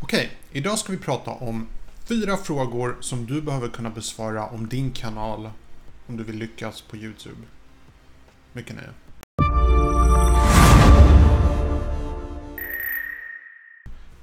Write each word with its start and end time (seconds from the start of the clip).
Okej, 0.00 0.30
idag 0.52 0.78
ska 0.78 0.92
vi 0.92 0.98
prata 0.98 1.30
om 1.30 1.68
fyra 2.04 2.36
frågor 2.36 2.96
som 3.00 3.26
du 3.26 3.42
behöver 3.42 3.68
kunna 3.68 3.90
besvara 3.90 4.46
om 4.46 4.68
din 4.68 4.90
kanal 4.90 5.50
om 6.06 6.16
du 6.16 6.24
vill 6.24 6.36
lyckas 6.36 6.80
på 6.80 6.96
YouTube. 6.96 7.36
Mycket 8.52 8.76
nöje. 8.76 8.88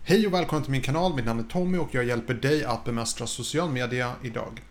Hej 0.04 0.28
och 0.28 0.34
välkommen 0.34 0.64
till 0.64 0.72
min 0.72 0.82
kanal, 0.82 1.16
mitt 1.16 1.26
namn 1.26 1.40
är 1.40 1.44
Tommy 1.44 1.78
och 1.78 1.90
jag 1.92 2.04
hjälper 2.04 2.34
dig 2.34 2.64
att 2.64 2.86
bemästra 2.86 3.28
social 3.28 3.70
media 3.70 4.14
idag. 4.22 4.62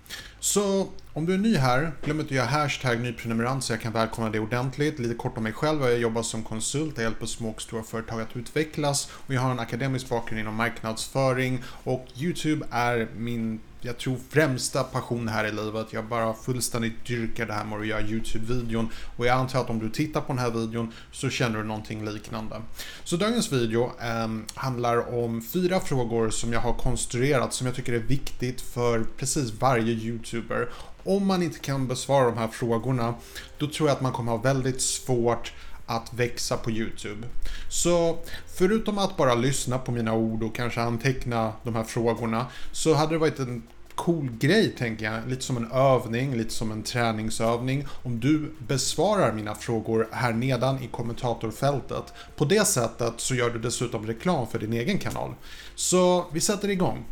Så 0.44 0.88
om 1.12 1.26
du 1.26 1.34
är 1.34 1.38
ny 1.38 1.56
här, 1.56 1.92
glöm 2.04 2.20
inte 2.20 2.32
att 2.32 2.36
göra 2.36 2.46
hashtag 2.46 3.00
nyprenumerant 3.00 3.64
så 3.64 3.72
jag 3.72 3.80
kan 3.80 3.92
välkomna 3.92 4.30
dig 4.30 4.40
ordentligt. 4.40 4.98
Lite 4.98 5.14
kort 5.14 5.36
om 5.36 5.42
mig 5.42 5.52
själv, 5.52 5.82
jag 5.82 5.98
jobbar 5.98 6.22
som 6.22 6.42
konsult, 6.42 6.92
jag 6.96 7.04
hjälper 7.04 7.26
små 7.26 7.50
och 7.50 7.62
stora 7.62 7.82
företag 7.82 8.20
att 8.20 8.36
utvecklas 8.36 9.10
och 9.12 9.34
jag 9.34 9.40
har 9.40 9.50
en 9.50 9.58
akademisk 9.58 10.08
bakgrund 10.08 10.40
inom 10.40 10.54
marknadsföring 10.54 11.62
och 11.84 12.06
YouTube 12.16 12.66
är 12.70 13.08
min 13.16 13.60
jag 13.84 13.98
tror 13.98 14.16
främsta 14.28 14.84
passion 14.84 15.28
här 15.28 15.44
i 15.44 15.52
livet. 15.52 15.92
Jag 15.92 16.04
bara 16.04 16.34
fullständigt 16.34 17.06
dyrkar 17.06 17.46
det 17.46 17.52
här 17.52 17.64
med 17.64 17.80
att 17.80 17.86
göra 17.86 18.00
YouTube-videon. 18.00 18.88
Och 19.16 19.26
jag 19.26 19.38
antar 19.38 19.60
att 19.60 19.70
om 19.70 19.78
du 19.78 19.90
tittar 19.90 20.20
på 20.20 20.26
den 20.32 20.38
här 20.38 20.50
videon 20.50 20.92
så 21.12 21.30
känner 21.30 21.58
du 21.58 21.64
någonting 21.64 22.04
liknande. 22.04 22.62
Så 23.04 23.16
dagens 23.16 23.52
video 23.52 23.90
eh, 24.00 24.28
handlar 24.54 25.14
om 25.14 25.42
fyra 25.42 25.80
frågor 25.80 26.30
som 26.30 26.52
jag 26.52 26.60
har 26.60 26.74
konstruerat 26.74 27.54
som 27.54 27.66
jag 27.66 27.76
tycker 27.76 27.92
är 27.92 27.98
viktigt 27.98 28.60
för 28.60 29.04
precis 29.16 29.52
varje 29.52 29.92
Youtube 29.92 30.31
super. 30.32 30.68
Om 31.04 31.26
man 31.26 31.42
inte 31.42 31.58
kan 31.58 31.88
besvara 31.88 32.24
de 32.24 32.38
här 32.38 32.48
frågorna, 32.48 33.14
då 33.58 33.66
tror 33.66 33.88
jag 33.88 33.96
att 33.96 34.02
man 34.02 34.12
kommer 34.12 34.32
ha 34.32 34.38
väldigt 34.38 34.82
svårt 34.82 35.52
att 35.86 36.14
växa 36.14 36.56
på 36.56 36.70
YouTube. 36.70 37.26
Så 37.68 38.18
förutom 38.46 38.98
att 38.98 39.16
bara 39.16 39.34
lyssna 39.34 39.78
på 39.78 39.92
mina 39.92 40.14
ord 40.14 40.42
och 40.42 40.54
kanske 40.54 40.80
anteckna 40.80 41.52
de 41.62 41.74
här 41.74 41.84
frågorna 41.84 42.46
så 42.72 42.94
hade 42.94 43.14
det 43.14 43.18
varit 43.18 43.38
en 43.38 43.62
cool 43.94 44.30
grej 44.38 44.74
tänker 44.78 45.04
jag. 45.04 45.28
Lite 45.28 45.42
som 45.42 45.56
en 45.56 45.72
övning, 45.72 46.36
lite 46.36 46.54
som 46.54 46.72
en 46.72 46.82
träningsövning. 46.82 47.86
Om 48.02 48.20
du 48.20 48.52
besvarar 48.58 49.32
mina 49.32 49.54
frågor 49.54 50.08
här 50.12 50.32
nedan 50.32 50.82
i 50.82 50.88
kommentatorfältet. 50.88 52.04
På 52.36 52.44
det 52.44 52.66
sättet 52.66 53.14
så 53.16 53.34
gör 53.34 53.50
du 53.50 53.58
dessutom 53.58 54.06
reklam 54.06 54.46
för 54.46 54.58
din 54.58 54.72
egen 54.72 54.98
kanal. 54.98 55.34
Så 55.74 56.26
vi 56.32 56.40
sätter 56.40 56.68
igång. 56.68 57.04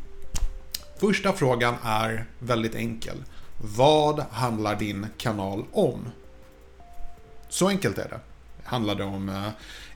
Första 1.00 1.32
frågan 1.32 1.74
är 1.84 2.24
väldigt 2.38 2.74
enkel. 2.74 3.16
Vad 3.58 4.20
handlar 4.30 4.76
din 4.76 5.06
kanal 5.18 5.64
om? 5.72 6.08
Så 7.48 7.68
enkelt 7.68 7.98
är 7.98 8.08
det. 8.08 8.20
Handlar 8.64 8.94
det 8.94 9.04
om, 9.04 9.28
eh, 9.28 9.48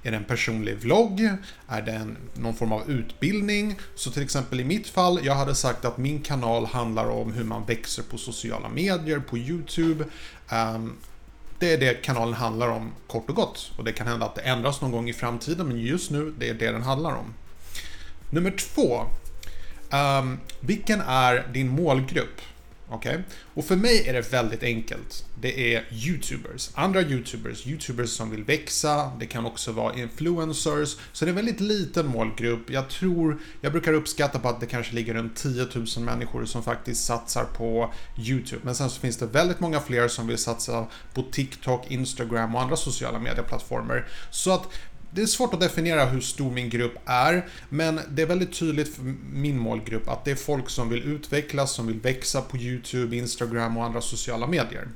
är 0.02 0.10
det 0.10 0.16
en 0.16 0.24
personlig 0.24 0.76
vlogg? 0.76 1.20
Är 1.68 1.82
det 1.82 1.92
en, 1.92 2.16
någon 2.34 2.54
form 2.54 2.72
av 2.72 2.90
utbildning? 2.90 3.78
Så 3.94 4.10
till 4.10 4.22
exempel 4.22 4.60
i 4.60 4.64
mitt 4.64 4.88
fall, 4.88 5.20
jag 5.22 5.34
hade 5.34 5.54
sagt 5.54 5.84
att 5.84 5.98
min 5.98 6.22
kanal 6.22 6.66
handlar 6.66 7.06
om 7.06 7.32
hur 7.32 7.44
man 7.44 7.64
växer 7.64 8.02
på 8.02 8.18
sociala 8.18 8.68
medier, 8.68 9.18
på 9.18 9.38
YouTube. 9.38 10.04
Um, 10.52 10.96
det 11.58 11.72
är 11.72 11.78
det 11.78 12.02
kanalen 12.02 12.34
handlar 12.34 12.68
om 12.68 12.92
kort 13.06 13.30
och 13.30 13.36
gott. 13.36 13.72
Och 13.78 13.84
det 13.84 13.92
kan 13.92 14.06
hända 14.06 14.26
att 14.26 14.34
det 14.34 14.42
ändras 14.42 14.80
någon 14.80 14.92
gång 14.92 15.08
i 15.08 15.12
framtiden, 15.12 15.68
men 15.68 15.80
just 15.80 16.10
nu, 16.10 16.34
det 16.38 16.48
är 16.48 16.54
det 16.54 16.70
den 16.70 16.82
handlar 16.82 17.14
om. 17.14 17.34
Nummer 18.30 18.50
två. 18.50 19.06
Um, 19.94 20.40
vilken 20.60 21.00
är 21.00 21.48
din 21.52 21.68
målgrupp? 21.68 22.40
Okej? 22.88 23.12
Okay? 23.12 23.22
Och 23.54 23.64
för 23.64 23.76
mig 23.76 24.08
är 24.08 24.12
det 24.12 24.32
väldigt 24.32 24.62
enkelt. 24.62 25.24
Det 25.40 25.74
är 25.74 25.84
YouTubers, 25.92 26.70
andra 26.74 27.02
YouTubers, 27.02 27.66
YouTubers 27.66 28.10
som 28.10 28.30
vill 28.30 28.44
växa, 28.44 29.12
det 29.18 29.26
kan 29.26 29.46
också 29.46 29.72
vara 29.72 29.94
influencers, 29.94 30.96
så 31.12 31.24
det 31.24 31.28
är 31.28 31.30
en 31.30 31.36
väldigt 31.36 31.60
liten 31.60 32.06
målgrupp. 32.06 32.70
Jag 32.70 32.88
tror, 32.88 33.38
jag 33.60 33.72
brukar 33.72 33.92
uppskatta 33.92 34.38
på 34.38 34.48
att 34.48 34.60
det 34.60 34.66
kanske 34.66 34.94
ligger 34.94 35.14
runt 35.14 35.36
10 35.36 35.66
000 35.74 35.86
människor 35.98 36.44
som 36.44 36.62
faktiskt 36.62 37.04
satsar 37.04 37.44
på 37.44 37.92
YouTube. 38.18 38.60
Men 38.64 38.74
sen 38.74 38.90
så 38.90 39.00
finns 39.00 39.16
det 39.16 39.26
väldigt 39.26 39.60
många 39.60 39.80
fler 39.80 40.08
som 40.08 40.26
vill 40.26 40.38
satsa 40.38 40.86
på 41.14 41.22
TikTok, 41.22 41.90
Instagram 41.90 42.54
och 42.54 42.62
andra 42.62 42.76
sociala 42.76 43.18
medieplattformar. 43.18 44.08
Så 44.30 44.54
att 44.54 44.68
det 45.14 45.22
är 45.22 45.26
svårt 45.26 45.54
att 45.54 45.60
definiera 45.60 46.04
hur 46.04 46.20
stor 46.20 46.50
min 46.50 46.70
grupp 46.70 46.94
är, 47.06 47.46
men 47.68 48.00
det 48.10 48.22
är 48.22 48.26
väldigt 48.26 48.58
tydligt 48.58 48.94
för 48.94 49.02
min 49.32 49.58
målgrupp 49.58 50.08
att 50.08 50.24
det 50.24 50.30
är 50.30 50.34
folk 50.34 50.70
som 50.70 50.88
vill 50.88 51.02
utvecklas, 51.02 51.72
som 51.72 51.86
vill 51.86 52.00
växa 52.00 52.42
på 52.42 52.56
YouTube, 52.56 53.16
Instagram 53.16 53.76
och 53.76 53.84
andra 53.84 54.00
sociala 54.00 54.46
medier. 54.46 54.88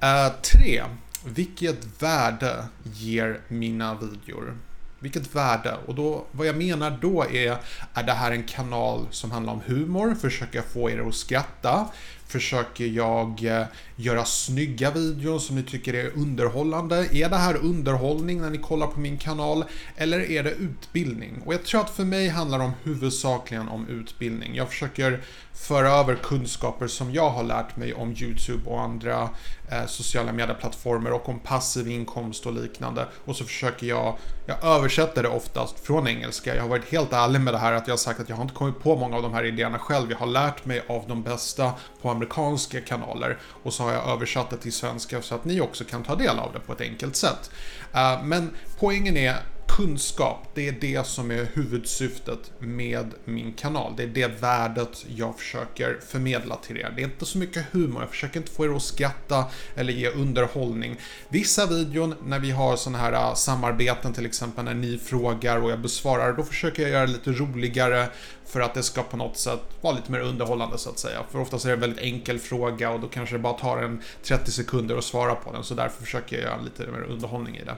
Eh, 0.00 0.32
3. 0.42 0.80
Uh, 0.80 0.86
vilket 1.24 2.02
värde 2.02 2.64
ger 2.82 3.40
mina 3.48 3.94
videor? 3.94 4.56
Vilket 5.00 5.34
värde? 5.34 5.76
Och 5.86 5.94
då, 5.94 6.24
vad 6.32 6.46
jag 6.46 6.56
menar 6.56 6.98
då 7.00 7.24
är, 7.24 7.56
är 7.94 8.02
det 8.02 8.12
här 8.12 8.32
en 8.32 8.44
kanal 8.44 9.06
som 9.10 9.30
handlar 9.30 9.52
om 9.52 9.60
humor? 9.66 10.14
Försöker 10.14 10.58
jag 10.58 10.64
få 10.64 10.90
er 10.90 11.08
att 11.08 11.14
skratta? 11.14 11.86
Försöker 12.28 12.86
jag 12.86 13.44
eh, 13.44 13.66
göra 13.96 14.24
snygga 14.24 14.90
videor 14.90 15.38
som 15.38 15.56
ni 15.56 15.62
tycker 15.62 15.94
är 15.94 16.10
underhållande? 16.16 16.96
Är 17.12 17.28
det 17.28 17.36
här 17.36 17.56
underhållning 17.56 18.40
när 18.40 18.50
ni 18.50 18.58
kollar 18.58 18.86
på 18.86 19.00
min 19.00 19.18
kanal? 19.18 19.64
Eller 19.96 20.30
är 20.30 20.42
det 20.42 20.50
utbildning? 20.50 21.42
Och 21.44 21.54
jag 21.54 21.64
tror 21.64 21.80
att 21.80 21.90
för 21.90 22.04
mig 22.04 22.28
handlar 22.28 22.58
det 22.58 22.64
om 22.64 22.72
huvudsakligen 22.82 23.68
om 23.68 23.88
utbildning. 23.88 24.54
Jag 24.54 24.68
försöker 24.68 25.22
föra 25.58 25.88
över 25.88 26.14
kunskaper 26.14 26.86
som 26.86 27.12
jag 27.12 27.30
har 27.30 27.42
lärt 27.42 27.76
mig 27.76 27.94
om 27.94 28.12
YouTube 28.12 28.70
och 28.70 28.80
andra 28.80 29.28
eh, 29.70 29.86
sociala 29.86 30.32
medieplattformar 30.32 31.10
och 31.10 31.28
om 31.28 31.38
passiv 31.38 31.88
inkomst 31.88 32.46
och 32.46 32.52
liknande. 32.52 33.06
Och 33.24 33.36
så 33.36 33.44
försöker 33.44 33.86
jag, 33.86 34.18
jag 34.46 34.64
översätter 34.64 35.22
det 35.22 35.28
oftast 35.28 35.80
från 35.80 36.08
engelska. 36.08 36.54
Jag 36.54 36.62
har 36.62 36.68
varit 36.68 36.92
helt 36.92 37.12
ärlig 37.12 37.40
med 37.40 37.54
det 37.54 37.58
här 37.58 37.72
att 37.72 37.86
jag 37.86 37.92
har 37.92 37.98
sagt 37.98 38.20
att 38.20 38.28
jag 38.28 38.36
har 38.36 38.42
inte 38.42 38.54
kommit 38.54 38.80
på 38.80 38.96
många 38.96 39.16
av 39.16 39.22
de 39.22 39.32
här 39.32 39.44
idéerna 39.44 39.78
själv. 39.78 40.10
Jag 40.10 40.18
har 40.18 40.26
lärt 40.26 40.64
mig 40.64 40.82
av 40.88 41.04
de 41.08 41.22
bästa 41.22 41.72
på 42.02 42.08
amerikanska 42.18 42.80
kanaler 42.80 43.38
och 43.62 43.72
så 43.72 43.82
har 43.82 43.92
jag 43.92 44.08
översatt 44.08 44.50
det 44.50 44.56
till 44.56 44.72
svenska 44.72 45.22
så 45.22 45.34
att 45.34 45.44
ni 45.44 45.60
också 45.60 45.84
kan 45.84 46.02
ta 46.02 46.14
del 46.14 46.38
av 46.38 46.52
det 46.52 46.60
på 46.60 46.72
ett 46.72 46.80
enkelt 46.80 47.16
sätt. 47.16 47.50
Eh, 47.94 48.22
men 48.22 48.50
poängen 48.78 49.16
är 49.16 49.36
kunskap, 49.78 50.48
det 50.54 50.68
är 50.68 50.72
det 50.72 51.06
som 51.06 51.30
är 51.30 51.48
huvudsyftet 51.54 52.52
med 52.58 53.14
min 53.24 53.52
kanal. 53.52 53.94
Det 53.96 54.02
är 54.02 54.06
det 54.06 54.26
värdet 54.26 55.06
jag 55.08 55.38
försöker 55.38 55.98
förmedla 56.08 56.56
till 56.56 56.76
er. 56.76 56.92
Det 56.96 57.02
är 57.02 57.04
inte 57.04 57.26
så 57.26 57.38
mycket 57.38 57.66
humor, 57.72 58.02
jag 58.02 58.10
försöker 58.10 58.40
inte 58.40 58.52
få 58.52 58.64
er 58.64 58.76
att 58.76 58.82
skratta 58.82 59.44
eller 59.74 59.92
ge 59.92 60.08
underhållning. 60.08 60.96
Vissa 61.28 61.66
videon 61.66 62.14
när 62.24 62.38
vi 62.38 62.50
har 62.50 62.76
sådana 62.76 62.98
här 62.98 63.12
äh, 63.12 63.34
samarbeten 63.34 64.12
till 64.12 64.26
exempel 64.26 64.64
när 64.64 64.74
ni 64.74 64.98
frågar 64.98 65.56
och 65.56 65.70
jag 65.70 65.80
besvarar, 65.80 66.32
då 66.32 66.42
försöker 66.42 66.82
jag 66.82 66.90
göra 66.90 67.06
det 67.06 67.12
lite 67.12 67.30
roligare 67.30 68.08
för 68.46 68.60
att 68.60 68.74
det 68.74 68.82
ska 68.82 69.02
på 69.02 69.16
något 69.16 69.36
sätt 69.36 69.60
vara 69.80 69.96
lite 69.96 70.12
mer 70.12 70.20
underhållande 70.20 70.78
så 70.78 70.90
att 70.90 70.98
säga. 70.98 71.18
För 71.30 71.40
oftast 71.40 71.64
är 71.64 71.68
det 71.68 71.74
en 71.74 71.80
väldigt 71.80 72.04
enkel 72.04 72.38
fråga 72.38 72.90
och 72.90 73.00
då 73.00 73.08
kanske 73.08 73.34
det 73.34 73.38
bara 73.38 73.58
tar 73.58 73.78
en 73.78 74.02
30 74.22 74.50
sekunder 74.50 74.96
att 74.96 75.04
svara 75.04 75.34
på 75.34 75.52
den, 75.52 75.64
så 75.64 75.74
därför 75.74 76.02
försöker 76.02 76.36
jag 76.36 76.44
göra 76.44 76.60
lite 76.60 76.86
mer 76.86 77.02
underhållning 77.02 77.56
i 77.56 77.64
det. 77.64 77.76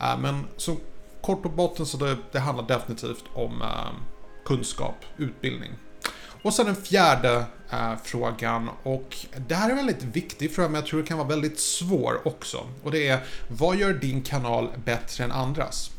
Äh, 0.00 0.18
men 0.18 0.44
så 0.56 0.76
kort 1.26 1.44
och 1.44 1.50
botten 1.50 1.86
så 1.86 1.96
det, 1.96 2.16
det 2.32 2.38
handlar 2.38 2.66
definitivt 2.66 3.24
om 3.34 3.62
eh, 3.62 3.90
kunskap, 4.44 5.04
utbildning. 5.16 5.70
Och 6.42 6.54
sen 6.54 6.66
den 6.66 6.76
fjärde 6.76 7.44
eh, 7.70 7.92
frågan 8.04 8.70
och 8.82 9.16
det 9.48 9.54
här 9.54 9.66
är 9.66 9.70
en 9.70 9.76
väldigt 9.76 10.02
viktig 10.02 10.54
fråga 10.54 10.68
men 10.68 10.74
jag 10.80 10.86
tror 10.86 11.00
det 11.00 11.06
kan 11.06 11.18
vara 11.18 11.28
väldigt 11.28 11.60
svår 11.60 12.28
också. 12.28 12.66
Och 12.82 12.90
det 12.90 13.08
är, 13.08 13.20
vad 13.48 13.76
gör 13.76 13.92
din 13.92 14.22
kanal 14.22 14.68
bättre 14.84 15.24
än 15.24 15.32
andras? 15.32 15.90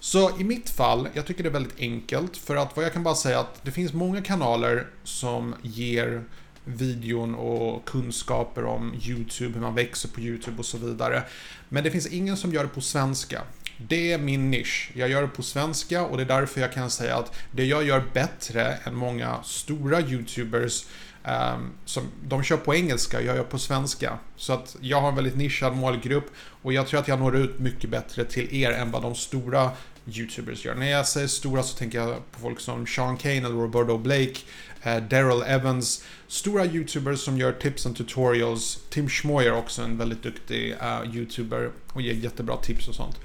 Så 0.00 0.40
i 0.40 0.44
mitt 0.44 0.70
fall, 0.70 1.08
jag 1.14 1.26
tycker 1.26 1.42
det 1.42 1.48
är 1.48 1.52
väldigt 1.52 1.80
enkelt 1.80 2.36
för 2.36 2.56
att 2.56 2.76
vad 2.76 2.84
jag 2.84 2.92
kan 2.92 3.02
bara 3.02 3.14
säga 3.14 3.40
att 3.40 3.64
det 3.64 3.70
finns 3.70 3.92
många 3.92 4.22
kanaler 4.22 4.86
som 5.04 5.54
ger 5.62 6.24
videon 6.64 7.34
och 7.34 7.84
kunskaper 7.84 8.64
om 8.64 8.94
YouTube, 8.94 9.54
hur 9.54 9.60
man 9.60 9.74
växer 9.74 10.08
på 10.08 10.20
YouTube 10.20 10.58
och 10.58 10.66
så 10.66 10.78
vidare. 10.78 11.22
Men 11.68 11.84
det 11.84 11.90
finns 11.90 12.06
ingen 12.06 12.36
som 12.36 12.52
gör 12.52 12.62
det 12.62 12.68
på 12.68 12.80
svenska. 12.80 13.42
Det 13.88 14.12
är 14.12 14.18
min 14.18 14.50
nisch. 14.50 14.90
Jag 14.94 15.08
gör 15.08 15.22
det 15.22 15.28
på 15.28 15.42
svenska 15.42 16.04
och 16.04 16.16
det 16.16 16.22
är 16.22 16.40
därför 16.40 16.60
jag 16.60 16.72
kan 16.72 16.90
säga 16.90 17.16
att 17.16 17.34
det 17.50 17.64
jag 17.64 17.84
gör 17.84 18.04
bättre 18.12 18.78
än 18.84 18.94
många 18.94 19.42
stora 19.42 20.00
YouTubers 20.00 20.84
um, 21.24 21.72
som 21.84 22.02
de 22.24 22.42
kör 22.42 22.56
på 22.56 22.74
engelska, 22.74 23.20
jag 23.20 23.36
gör 23.36 23.44
på 23.44 23.58
svenska. 23.58 24.18
Så 24.36 24.52
att 24.52 24.76
jag 24.80 25.00
har 25.00 25.08
en 25.08 25.14
väldigt 25.14 25.36
nischad 25.36 25.76
målgrupp 25.76 26.30
och 26.62 26.72
jag 26.72 26.86
tror 26.86 27.00
att 27.00 27.08
jag 27.08 27.18
når 27.18 27.36
ut 27.36 27.58
mycket 27.58 27.90
bättre 27.90 28.24
till 28.24 28.54
er 28.54 28.70
än 28.70 28.90
vad 28.90 29.02
de 29.02 29.14
stora 29.14 29.70
YouTubers 30.06 30.64
gör. 30.64 30.74
När 30.74 30.90
jag 30.90 31.08
säger 31.08 31.26
stora 31.26 31.62
så 31.62 31.76
tänker 31.76 31.98
jag 31.98 32.32
på 32.32 32.40
folk 32.40 32.60
som 32.60 32.86
Sean 32.86 33.16
Kane 33.16 33.36
eller 33.36 33.48
Roberto 33.48 33.98
Blake, 33.98 34.36
eh, 34.82 34.96
Daryl 34.96 35.42
Evans, 35.46 36.04
stora 36.28 36.66
YouTubers 36.66 37.20
som 37.20 37.38
gör 37.38 37.52
tips 37.52 37.86
och 37.86 37.96
tutorials. 37.96 38.78
Tim 38.90 39.08
Schmoyer 39.08 39.52
också 39.52 39.82
en 39.82 39.98
väldigt 39.98 40.22
duktig 40.22 40.76
eh, 40.80 41.16
YouTuber 41.16 41.70
och 41.92 42.02
ger 42.02 42.14
jättebra 42.14 42.56
tips 42.56 42.88
och 42.88 42.94
sånt. 42.94 43.16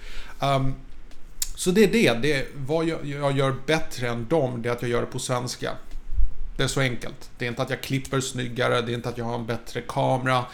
Um, 0.42 0.76
så 1.56 1.72
det 1.72 1.84
är 1.84 1.92
det. 1.92 2.14
det 2.14 2.34
är, 2.34 2.46
vad 2.56 2.86
jag, 2.86 3.06
jag 3.06 3.38
gör 3.38 3.56
bättre 3.66 4.08
än 4.08 4.28
dem, 4.28 4.62
det 4.62 4.70
är 4.70 4.74
att 4.74 4.82
jag 4.82 4.92
gör 4.92 5.02
det 5.02 5.08
på 5.08 5.20
svenska. 5.20 5.72
Det 6.58 6.64
är 6.64 6.68
så 6.68 6.82
enkelt. 6.82 7.30
Det 7.38 7.46
är 7.46 7.50
inte 7.50 7.62
att 7.62 7.70
jag 7.70 7.82
klipper 7.82 8.20
snyggare, 8.22 8.82
det 8.82 8.92
är 8.92 8.94
inte 8.94 9.10
att 9.10 9.18
jag 9.18 9.26
har 9.26 9.36
en 9.36 9.46
bättre 9.46 9.82
kamera. 9.82 10.46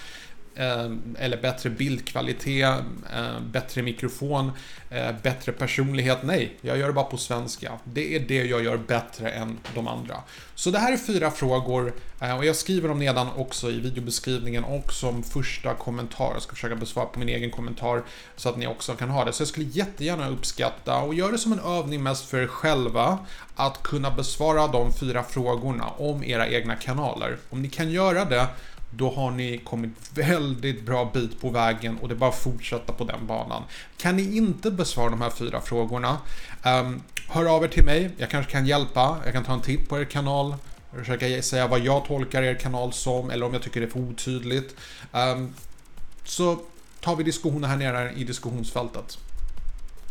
Eh, 0.56 0.92
eller 1.20 1.42
bättre 1.42 1.70
bildkvalitet, 1.70 2.80
eh, 3.14 3.40
bättre 3.52 3.82
mikrofon, 3.82 4.52
eh, 4.90 5.12
bättre 5.24 5.52
personlighet. 5.52 6.18
Nej, 6.24 6.58
jag 6.62 6.78
gör 6.78 6.88
det 6.88 6.94
bara 6.94 7.06
på 7.06 7.18
svenska. 7.18 7.72
Det 7.84 8.16
är 8.16 8.20
det 8.20 8.44
jag 8.46 8.64
gör 8.64 8.78
bättre 8.78 9.30
än 9.30 9.60
de 9.76 9.88
andra. 9.88 10.16
Så 10.56 10.72
det 10.72 10.80
här 10.80 10.94
är 10.94 10.98
fyra 10.98 11.32
frågor 11.32 11.94
och 12.38 12.46
jag 12.46 12.56
skriver 12.56 12.90
dem 12.90 13.00
nedan 13.00 13.28
också 13.36 13.72
i 13.72 13.80
videobeskrivningen 13.80 14.64
och 14.64 14.94
som 14.94 15.24
första 15.24 15.74
kommentar. 15.74 16.32
Jag 16.34 16.42
ska 16.42 16.56
försöka 16.56 16.76
besvara 16.76 17.06
på 17.06 17.20
min 17.20 17.30
egen 17.30 17.52
kommentar 17.52 18.04
så 18.36 18.50
att 18.50 18.58
ni 18.58 18.68
också 18.68 18.96
kan 18.96 19.10
ha 19.10 19.26
det. 19.26 19.34
Så 19.34 19.42
jag 19.42 19.48
skulle 19.48 19.66
jättegärna 19.66 20.30
uppskatta 20.30 20.98
och 20.98 21.14
gör 21.14 21.32
det 21.32 21.38
som 21.38 21.54
en 21.54 21.60
övning 21.60 22.04
mest 22.04 22.30
för 22.30 22.42
er 22.42 22.48
själva 22.48 23.20
att 23.56 23.84
kunna 23.84 24.12
besvara 24.12 24.68
de 24.68 24.94
fyra 24.94 25.24
frågorna 25.24 25.88
om 25.88 26.24
era 26.24 26.48
egna 26.48 26.76
kanaler. 26.76 27.38
Om 27.50 27.62
ni 27.62 27.70
kan 27.70 27.90
göra 27.90 28.26
det 28.26 28.48
då 28.96 29.10
har 29.10 29.32
ni 29.32 29.58
kommit 29.58 29.92
väldigt 30.14 30.86
bra 30.86 31.12
bit 31.14 31.42
på 31.42 31.50
vägen 31.50 31.98
och 31.98 32.08
det 32.08 32.14
är 32.14 32.18
bara 32.18 32.30
att 32.30 32.40
fortsätta 32.40 32.94
på 32.94 33.04
den 33.04 33.28
banan. 33.28 33.64
Kan 33.98 34.16
ni 34.16 34.38
inte 34.38 34.72
besvara 34.72 35.10
de 35.10 35.22
här 35.22 35.30
fyra 35.30 35.62
frågorna, 35.62 36.18
um, 36.66 37.04
hör 37.28 37.46
av 37.56 37.64
er 37.64 37.68
till 37.68 37.86
mig. 37.86 38.12
Jag 38.18 38.30
kanske 38.30 38.52
kan 38.52 38.66
hjälpa. 38.66 39.18
Jag 39.24 39.34
kan 39.34 39.44
ta 39.44 39.54
en 39.54 39.62
titt 39.62 39.90
på 39.90 40.00
er 40.00 40.06
kanal, 40.06 40.56
försöka 40.96 41.42
säga 41.42 41.68
vad 41.68 41.80
jag 41.80 42.06
tolkar 42.06 42.44
er 42.44 42.56
kanal 42.56 42.94
som 42.94 43.30
eller 43.30 43.46
om 43.46 43.54
jag 43.54 43.62
tycker 43.62 43.82
det 43.82 43.88
är 43.88 43.92
för 43.92 44.00
otydligt. 44.00 44.76
Um, 45.12 45.54
så 46.24 46.60
tar 47.02 47.16
vi 47.16 47.24
diskussioner 47.24 47.68
här 47.68 47.78
nere 47.78 48.14
i 48.14 48.24
diskussionsfältet. 48.24 49.18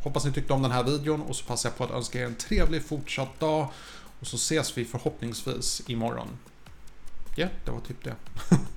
Hoppas 0.02 0.24
ni 0.24 0.32
tyckte 0.32 0.52
om 0.52 0.62
den 0.62 0.70
här 0.70 0.84
videon 0.84 1.22
och 1.22 1.36
så 1.36 1.44
passar 1.44 1.68
jag 1.68 1.76
på 1.76 1.84
att 1.84 1.90
önska 1.90 2.20
er 2.20 2.24
en 2.24 2.34
trevlig 2.34 2.84
fortsatt 2.84 3.40
dag 3.40 3.68
och 4.20 4.26
så 4.26 4.36
ses 4.36 4.78
vi 4.78 4.84
förhoppningsvis 4.84 5.82
imorgon. 5.86 6.28
Ja, 7.36 7.48
det 7.64 7.70
var 7.70 7.80
typ 7.80 8.04
det. 8.04 8.14